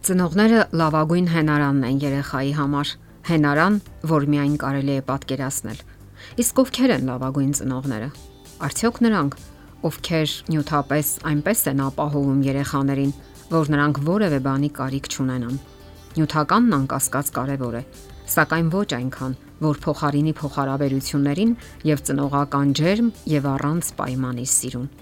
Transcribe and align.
Ծնողները 0.00 0.60
լավագույն 0.80 1.26
հենարանն 1.28 1.82
են 1.84 1.96
երեխայի 2.00 2.52
համար։ 2.56 2.92
Հենարան, 3.28 3.74
որ 4.08 4.24
միայն 4.32 4.54
կարելի 4.62 4.94
է 4.96 5.02
պատկերացնել։ 5.10 5.82
Իսկ 6.40 6.62
ովքեր 6.62 6.94
են 6.94 7.04
լավագույն 7.10 7.50
ծնողները։ 7.58 8.08
Արդյոք 8.64 9.00
նրանք, 9.04 9.36
ովքեր 9.90 10.34
նյութապես 10.54 11.12
այնպես 11.30 11.64
են 11.74 11.84
ապահովում 11.90 12.40
երեխաներին, 12.48 13.14
որ 13.52 13.72
նրանք 13.76 14.02
որևէ 14.08 14.40
բանի 14.48 14.70
կարիք 14.80 15.12
չունենան։ 15.12 15.62
Նյութականն 16.16 16.76
անկասկած 16.80 17.32
կարևոր 17.36 17.76
է, 17.76 17.86
սակայն 18.40 18.68
ոչ 18.72 18.88
այնքան, 19.04 19.38
որ 19.68 19.80
փոխարինի 19.84 20.36
փոխհարաբերություններին 20.40 21.56
եւ 21.92 22.06
ծնողական 22.08 22.76
ջերմ 22.80 23.16
եւ 23.36 23.50
առանց 23.52 23.96
պայմանի 24.00 24.46
սիրուն։ 24.56 24.92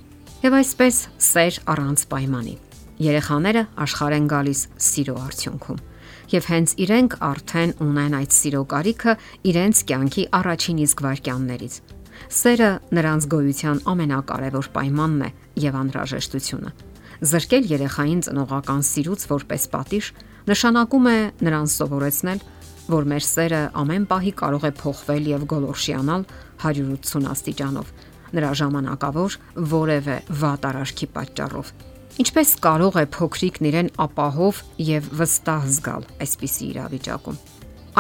Եվ 0.42 0.58
այսպես 0.58 1.04
սեր 1.28 1.62
առանց 1.74 2.10
պայմանի 2.10 2.56
Երեխաները 2.98 3.60
աշխարհ 3.78 4.14
են 4.16 4.24
գալիս 4.32 4.60
սիրո 4.82 5.12
արդյունքում։ 5.22 5.82
Եվ 6.28 6.46
հենց 6.50 6.72
իրենք 6.82 7.12
արդեն 7.28 7.72
ունեն 7.84 8.14
այդ 8.18 8.32
սիրո 8.34 8.62
կարիքը 8.72 9.12
իրենց 9.50 9.82
կյանքի 9.88 10.24
առաջին 10.38 10.80
իսկ 10.82 11.02
վայրկյաններից։ 11.06 11.76
Սերը 12.38 12.70
նրանց 12.98 13.26
գոյության 13.34 13.82
ամենակարևոր 13.92 14.68
պայմանն 14.74 15.22
է 15.22 15.30
եւ 15.62 15.78
անհրաժեշտությունը։ 15.78 16.72
Զրկել 17.28 17.68
երեխային 17.78 18.22
ծնողական 18.26 18.82
սիրուց 18.88 19.26
որպես 19.30 19.68
պատիժ 19.78 20.08
նշանակում 20.50 21.06
է 21.08 21.18
նրան 21.46 21.70
սովորեցնել, 21.78 22.42
որ 22.88 23.08
մեր 23.12 23.24
սերը 23.28 23.62
ամեն 23.78 24.08
պահի 24.10 24.32
կարող 24.42 24.66
է 24.66 24.72
փոխվել 24.82 25.30
եւ 25.38 25.46
գոլորշիանալ 25.54 26.26
180 26.66 27.30
աստիճանով 27.30 27.94
նրա 28.38 28.50
ժամանակավոր 28.62 29.38
որևէ 29.76 30.16
վատ 30.42 30.68
արարքի 30.72 31.08
պատճառով 31.14 31.72
Ինչպես 32.18 32.52
կարող 32.58 32.96
է 32.98 33.02
փոքրիկն 33.14 33.66
իրեն 33.68 33.88
ապահով 34.02 34.56
եւ 34.82 35.04
վստահ 35.20 35.66
զգալ 35.70 36.06
այսպիսի 36.24 36.64
իրավիճակում։ 36.72 37.36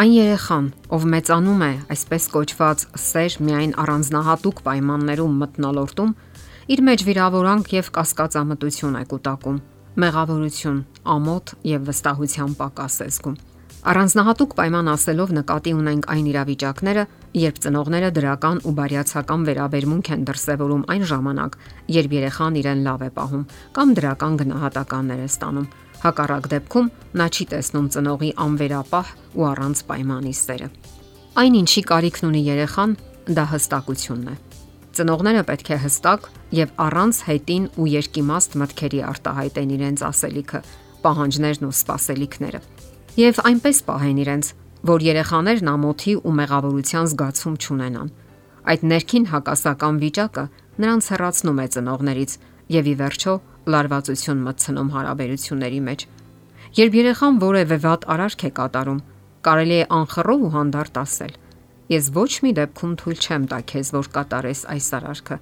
Այն 0.02 0.14
երեխան, 0.16 0.66
ով 0.96 1.04
մեծանում 1.12 1.62
է 1.62 1.68
այսպես 1.94 2.26
կոչված 2.34 2.82
սեր 3.02 3.36
միայն 3.46 3.74
առանձնահատուկ 3.82 4.62
պայմաններում 4.66 5.38
մտնոլորտում, 5.42 6.10
իր 6.74 6.82
մեջ 6.88 7.04
վիրավորանք 7.08 7.72
եւ 7.78 7.92
կասկածամտություն 7.98 8.98
է 8.98 9.04
կուտակում, 9.14 9.62
մեղավորություն, 10.02 10.82
ամոթ 11.14 11.54
եւ 11.70 11.86
վստահության 11.92 12.58
պակաս 12.58 12.98
է 13.06 13.08
զգում։ 13.14 13.38
Առանձնահատուկ 13.86 14.54
պայման 14.58 14.88
ասելով 14.90 15.32
նկատի 15.36 15.72
ունենք 15.78 16.06
այն 16.10 16.24
իրավիճակները, 16.28 17.02
երբ 17.38 17.58
ծնողները 17.62 18.08
դրական 18.16 18.58
ու 18.66 18.72
բարյացակամ 18.74 19.44
վերաբերմունք 19.48 20.10
են 20.14 20.24
դրսևորում 20.26 20.82
այն 20.94 21.04
ժամանակ, 21.10 21.58
երբ 21.94 22.16
երեխան 22.18 22.58
իրեն 22.58 22.82
լավ 22.88 23.04
է 23.06 23.10
պահում 23.18 23.44
կամ 23.78 23.92
դրական 23.98 24.38
գնահատականներ 24.42 25.22
է 25.22 25.28
ստանում։ 25.30 25.70
Հակառակ 26.02 26.50
դեպքում 26.58 26.90
նա 27.22 27.26
չի 27.38 27.46
տեսնում 27.54 27.86
ծնողի 27.94 28.30
անվերապահ 28.48 29.14
ու 29.38 29.46
առանց 29.46 29.78
պայմանի 29.86 30.34
սերը։ 30.42 30.68
Այն 31.38 31.58
ինչի 31.62 31.82
կարիքն 31.86 32.28
ունի 32.28 32.42
երեխան, 32.48 32.98
դա 33.38 33.44
հստակությունն 33.54 34.28
է։ 34.34 34.36
Ծնողները 34.98 35.42
պետք 35.46 35.68
է 35.70 35.80
հստակ 35.86 36.28
եւ 36.58 36.74
առանց 36.82 37.22
հետին 37.30 37.70
ու 37.78 37.88
երկիմաստ 37.94 38.58
մտքերի 38.58 39.02
արտահայտեն 39.14 39.74
իրենց 39.78 40.06
ասելիքը, 40.10 40.62
պահանջներն 41.06 41.68
ու 41.68 41.74
սպասելիքները 41.78 42.62
եւ 43.18 43.38
այնպես 43.48 43.78
պահեն 43.82 44.18
իրենց, 44.22 44.48
որ 44.86 45.02
երեխաներն 45.02 45.70
ամոթի 45.72 46.12
ու 46.22 46.34
մեղավորության 46.38 47.08
զգացում 47.10 47.56
չունենան։ 47.58 48.12
Այդ 48.70 48.84
ներքին 48.92 49.26
հակասական 49.32 49.98
վիճակը 50.02 50.44
նրանց 50.78 51.08
հեռացնում 51.10 51.58
է 51.58 51.66
ծնողներից 51.74 52.32
եւ 52.78 52.90
ի 52.92 52.94
վերջո 53.02 53.34
լարվածություն 53.74 54.44
մտցնում 54.46 54.92
հարաբերությունների 54.94 55.80
մեջ։ 55.88 56.06
Երբ 56.78 56.98
երեխան 56.98 57.38
որևէ 57.42 57.78
վատ 57.88 58.06
արարք 58.14 58.44
է 58.46 58.50
կատարում, 58.58 59.00
կարելի 59.48 59.78
է 59.78 59.84
անխռով 59.98 60.40
ու 60.46 60.54
հանդարտ 60.54 61.00
ասել. 61.02 61.32
Ես 61.88 62.10
ոչ 62.14 62.32
մի 62.44 62.50
դեպքում 62.58 62.96
թույլ 63.02 63.18
չեմ 63.18 63.44
տա 63.50 63.58
քեզ, 63.72 63.92
որ 63.98 64.10
կատարես 64.14 64.60
այս 64.78 64.88
արարքը։ 64.98 65.36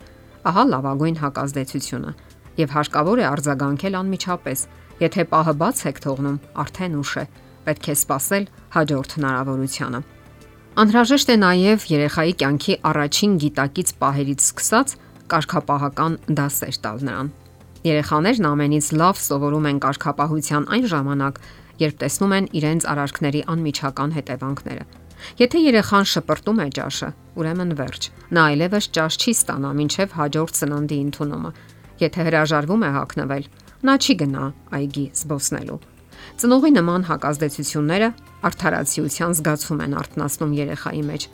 Ահա 0.46 0.64
լավագույն 0.72 1.16
հակազդեցությունը 1.26 2.12
եւ 2.56 2.68
հարկավոր 2.76 3.20
է 3.20 3.24
արձագանքել 3.36 3.98
անմիջապես։ 4.00 4.60
Եթե 4.96 5.24
պահը 5.28 5.54
բաց 5.60 5.80
եք 5.90 5.98
թողնում, 6.06 6.38
արդեն 6.62 6.94
ուշ 7.02 7.12
է 7.20 7.24
պետք 7.66 7.88
է 7.92 7.96
սпасել 8.00 8.44
հաջորդ 8.76 9.16
հնարավորությանը։ 9.16 10.00
Անհրաժեշտ 10.76 11.30
է 11.32 11.36
նաև 11.40 11.84
երեխայի 11.88 12.32
կյանքի 12.40 12.74
առաջին 12.90 13.36
գիտակից 13.42 13.92
պահերից 14.02 14.42
սկսած 14.46 14.94
կարգապահական 15.32 16.18
դասեր 16.36 16.78
տալ 16.84 17.00
նրան։ 17.08 17.30
Երեխաներն 17.86 18.48
ամենից 18.50 18.86
լավ 19.00 19.18
սովորում 19.22 19.66
են 19.70 19.80
կարգապահության 19.86 20.68
այն 20.76 20.86
ժամանակ, 20.92 21.40
երբ 21.80 21.98
տեսնում 22.02 22.36
են 22.36 22.48
իրենց 22.60 22.86
արարքների 22.92 23.42
անմիջական 23.56 24.14
հետևանքները։ 24.16 24.86
Եթե 25.40 25.60
երեխան 25.64 26.08
շպրտում 26.12 26.60
է 26.60 26.68
ճաշը, 26.76 27.10
ուրեմն 27.40 27.74
վերջ։ 27.80 28.08
Նա 28.36 28.46
այլևս 28.52 28.88
ճաշ 28.96 29.18
չի 29.22 29.32
ստանա 29.36 29.72
մինչև 29.80 30.16
հաջորդ 30.20 30.60
սննդի 30.60 30.98
ընդունումը։ 31.06 31.52
Եթե 32.04 32.26
հրաժարվում 32.28 32.86
է 32.86 32.90
հակնվել, 33.00 33.50
նա 33.88 33.94
չի 33.96 34.14
գնա 34.22 34.46
այգի 34.76 35.06
զբոսնելու։ 35.22 35.95
Ծնողի 36.40 36.70
նման 36.76 37.06
հակազդեցությունները 37.08 38.08
արդարացիության 38.50 39.36
զգացում 39.38 39.82
են 39.86 39.96
արտնասնում 40.02 40.54
երեխայի 40.56 41.02
մեջ։ 41.10 41.26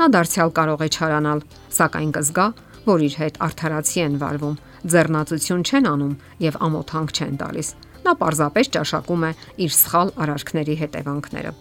Նա 0.00 0.06
դարձյալ 0.16 0.50
կարող 0.56 0.80
է 0.80 0.88
չարանալ, 0.90 1.40
սակայն 1.76 2.12
կզգա, 2.16 2.46
որ 2.86 3.04
իր 3.06 3.14
հետ 3.20 3.40
արդարացի 3.46 4.00
են 4.06 4.14
վարվում, 4.20 4.60
ձեռնացություն 4.90 5.64
չեն 5.68 5.88
անում 5.90 6.14
եւ 6.46 6.60
ամոթանք 6.70 7.10
չեն 7.20 7.34
տալիս։ 7.40 7.72
Նա 8.00 8.14
պարզապես 8.20 8.70
ճաշակում 8.76 9.26
է 9.28 9.32
իր 9.60 9.74
սխալ 9.76 10.12
արարքների 10.24 10.76
հետևանքները։ 10.80 11.52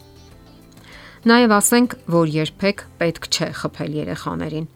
Նաև 1.29 1.53
ասենք, 1.59 1.95
որ 2.15 2.29
երբեք 2.31 2.83
պետք 3.01 3.25
չէ 3.27 3.49
խփել 3.59 3.97
երեխաներին։ 3.99 4.69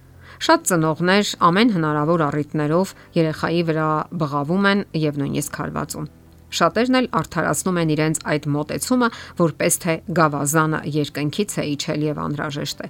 Շատ 0.44 0.66
ծնողներ 0.68 1.30
ամեն 1.48 1.70
հնարավոր 1.78 2.24
առիթներով 2.26 2.92
երեխայի 3.16 3.62
վրա 3.70 3.88
բղավում 4.24 4.68
են 4.74 4.84
եւ 5.06 5.22
նույնիսկ 5.24 5.60
հարվածում։ 5.62 6.10
Շատերն 6.54 7.00
էլ 7.00 7.08
արդարացնում 7.20 7.80
են 7.84 7.94
իրենց 7.94 8.20
այդ 8.34 8.50
մտեցումը, 8.56 9.10
որպես 9.44 9.80
թե 9.84 9.96
գավազանը 10.20 10.82
երկնքից 11.04 11.56
է 11.58 11.66
իջել 11.74 12.06
եւ 12.14 12.22
անհրաժեշտ 12.24 12.84
է։ 12.84 12.90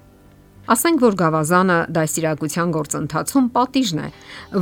Ասենք 0.64 1.02
որ 1.04 1.16
գավազանը 1.20 1.78
դասիրակության 1.96 2.70
գործընթացում 2.72 3.48
պատիժն 3.56 4.00
է 4.04 4.06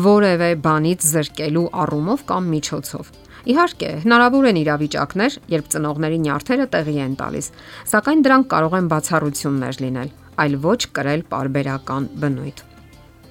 որևէ 0.05 0.47
բանից 0.65 1.05
զրկելու 1.11 1.67
առումով 1.83 2.23
կամ 2.31 2.47
միջոցով։ 2.55 3.11
Իհարկե, 3.51 3.91
հնարավոր 4.05 4.47
են 4.49 4.59
իրավիճակներ, 4.61 5.37
երբ 5.53 5.69
ծնողների 5.75 6.19
նյարդերը 6.25 6.67
տեղի 6.73 6.97
են 7.05 7.15
տալիս, 7.21 7.51
սակայն 7.93 8.25
դրանք 8.25 8.51
կարող 8.53 8.75
են 8.81 8.91
բացառություններ 8.95 9.81
լինել, 9.85 10.11
այլ 10.41 10.59
ոչ 10.65 10.81
կրել 10.97 11.25
parberakan 11.31 12.11
բնույթ։ 12.21 12.70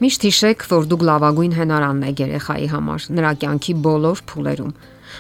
Միշտ 0.00 0.22
հիշեք, 0.30 0.62
որ 0.70 0.86
դուք 0.90 1.02
լավագույն 1.10 1.54
հենարանն 1.60 2.06
եք 2.10 2.20
երեխայի 2.24 2.68
համար, 2.72 3.06
նրա 3.20 3.32
կյանքի 3.42 3.74
բոլոր 3.84 4.22
փուլերում 4.30 4.72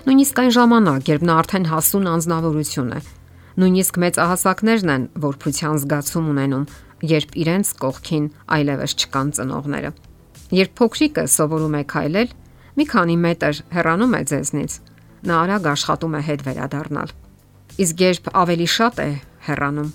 Նույնիսկ 0.06 0.38
այն 0.40 0.52
ժամանակ, 0.54 1.08
երբ 1.10 1.24
նա 1.26 1.34
արդեն 1.40 1.66
հասուն 1.70 2.06
անznավորություն 2.10 2.92
է, 2.94 3.00
նույնիսկ 3.60 3.96
մեծահասակներն 4.04 4.92
են 4.94 5.06
որփության 5.24 5.80
զգացում 5.82 6.28
ունենում, 6.30 6.68
երբ 7.10 7.34
իրենց 7.42 7.72
կողքին 7.82 8.28
այլևս 8.56 8.94
չկան 9.00 9.32
ծնողները։ 9.38 9.90
Երբ 10.60 10.72
փոքրիկը 10.80 11.24
սովորում 11.34 11.76
է 11.80 11.82
քայլել, 11.90 12.32
մի 12.78 12.86
քանի 12.94 13.16
մետր 13.24 13.60
հեռանում 13.74 14.16
է 14.20 14.22
ձեզնից, 14.30 14.78
նա 15.26 15.40
արագ 15.40 15.68
աշխատում 15.74 16.16
է 16.16 16.22
հետ 16.30 16.46
վերադառնալ։ 16.48 17.14
Իսկ 17.84 18.04
երբ 18.06 18.32
ավելի 18.44 18.68
շատ 18.78 19.04
է 19.04 19.10
հեռանում, 19.50 19.92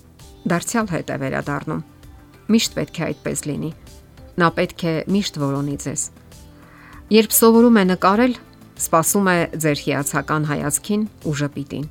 դարձյալ 0.54 0.92
հետ 0.96 1.16
է 1.16 1.18
վերադառնում։ 1.26 1.84
Միշտ 2.52 2.80
պետք 2.80 3.00
է 3.00 3.06
այդպես 3.10 3.46
լինի։ 3.50 3.72
Նա 4.36 4.50
պետք 4.56 4.84
է 4.84 4.94
միշտ 5.16 5.38
որոնի 5.40 5.76
ձեզ։ 5.86 6.02
Երբ 7.16 7.36
սովորում 7.36 7.78
է 7.80 7.84
նկարել, 7.94 8.34
սпасում 8.76 9.28
է 9.32 9.38
ձեր 9.64 9.82
հիացական 9.86 10.48
հայացքին 10.50 11.04
ու 11.24 11.36
ժպիտին։ 11.42 11.86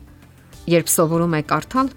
Երբ 0.74 0.90
սովորում 0.92 1.36
է 1.38 1.42
կարդալ, 1.54 1.88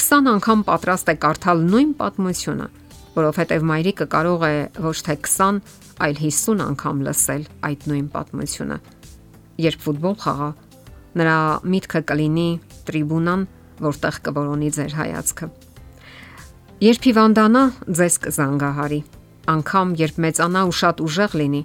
20 0.00 0.30
անգամ 0.32 0.64
պատրաստ 0.68 1.12
է 1.12 1.14
կարդալ 1.26 1.64
նույն 1.68 1.92
պատմությունը, 2.00 2.66
որովհետև 3.12 3.66
մայրիկը 3.68 4.06
կարող 4.16 4.44
է 4.48 4.56
ոչ 4.88 4.96
թե 5.04 5.16
20, 5.28 5.60
այլ 6.06 6.20
50 6.22 6.64
անգամ 6.72 7.02
լսել 7.08 7.42
այդ 7.68 7.88
նույն 7.92 8.06
պատմությունը։ 8.16 8.78
Երբ 9.62 9.82
ֆուտբոլ 9.84 10.16
խաղա, 10.22 10.50
նրա 11.20 11.38
միտքը 11.72 12.00
կլինի 12.08 12.50
տրիբունան, 12.88 13.42
որտեղ 13.84 14.20
կորոնի 14.28 14.70
ձեր 14.78 14.94
հայացքը։ 15.02 15.48
Երբ 16.82 17.08
հիվանդանա, 17.12 17.64
ձեզ 18.00 18.16
կզանգահարի։ 18.24 19.00
Անկամ 19.50 19.96
երբ 19.98 20.18
մեծանա 20.22 20.60
ու 20.70 20.74
շատ 20.78 21.00
ուժեղ 21.02 21.32
լինի, 21.40 21.62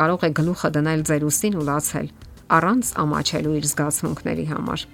կարող 0.00 0.24
է 0.26 0.30
գլուխը 0.34 0.70
դնել 0.74 1.02
ձեր 1.06 1.26
ուսին 1.30 1.58
ու 1.60 1.66
լացել 1.68 2.08
առանց 2.50 2.88
ամաչելու 2.98 3.56
իր 3.60 3.66
զգացմունքների 3.70 4.46
համար։ 4.50 4.84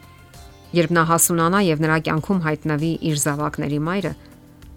Երբ 0.77 0.91
նա 0.97 1.05
հասունանա 1.09 1.61
եւ 1.67 1.83
նրա 1.85 1.99
կյանքում 2.07 2.41
հայտնվի 2.47 2.91
իր 3.09 3.21
զավակների 3.23 3.79
մայրը, 3.87 4.13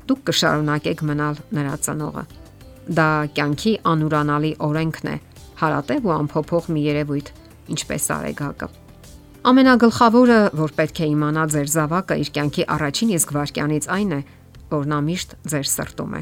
դուք 0.08 0.22
կշարունակեք 0.30 1.04
մնալ 1.10 1.42
նրա 1.60 1.74
ծնողը։ 1.86 2.24
Դա 3.00 3.08
կյանքի 3.36 3.74
անուրանալի 3.92 4.52
օրենքն 4.70 5.10
է, 5.10 5.16
հարատև 5.60 6.08
ու 6.08 6.14
ամփոփող 6.16 6.70
մի 6.74 6.84
երևույթ, 6.88 7.32
ինչպես 7.76 8.06
արեգակը։ 8.16 8.70
Ամենագլխավորը, 9.50 10.40
որ 10.60 10.72
պետք 10.80 11.00
է 11.00 11.10
իմանա 11.10 11.44
ձեր 11.54 11.70
զավակը 11.74 12.16
իր 12.24 12.32
կյանքի 12.38 12.64
առաջին 12.76 13.12
իսկ 13.20 13.30
վայրկյանից 13.36 13.86
այն 13.96 14.16
է, 14.16 14.22
որ 14.70 14.90
նա 14.90 15.00
միշտ 15.10 15.36
ձեր 15.52 15.70
սրտում 15.70 16.16
է։ 16.20 16.22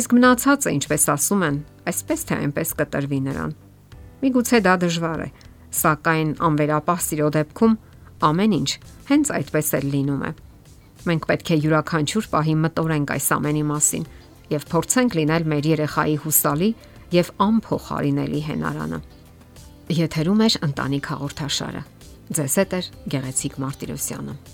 Իսկ 0.00 0.14
մնացածը, 0.16 0.70
ինչպես 0.78 1.04
ասում 1.14 1.44
են, 1.48 1.58
այսպես 1.90 2.24
թե 2.28 2.38
այնպես 2.44 2.72
կտրվի 2.80 3.20
նրան։ 3.24 3.52
Միգուցե 4.24 4.60
դա 4.64 4.74
դժվար 4.84 5.20
է, 5.24 5.28
սակայն 5.74 6.30
անվերապահ 6.48 7.00
սիրո 7.04 7.28
դեպքում 7.34 7.76
ամեն 8.24 8.56
ինչ 8.58 8.70
հենց 9.10 9.32
այդպես 9.38 9.70
էլ 9.78 9.86
լինում 9.94 10.24
է։ 10.24 10.30
Մենք 11.04 11.26
պետք 11.28 11.50
է 11.54 11.58
յուրաքանչյուր 11.64 12.28
պահի 12.32 12.54
մտորենք 12.64 13.14
այս 13.14 13.26
ամենի 13.36 13.64
մասին 13.70 14.06
եւ 14.54 14.66
փորձենք 14.72 15.16
լինել 15.20 15.46
մեր 15.52 15.68
երեխայի 15.74 16.16
հուսալի 16.24 16.70
եւ 17.14 17.30
անփոխարինելի 17.44 18.42
հենարանը։ 18.48 19.00
Եթերում 20.00 20.44
է 20.44 20.50
ընտանիք 20.70 21.12
հաղորդաշարը։ 21.12 21.86
Ձեզ 22.34 22.60
հետ 22.64 22.76
է 22.80 22.84
Գեղեցիկ 23.14 23.58
Մարտիրոսյանը։ 23.64 24.53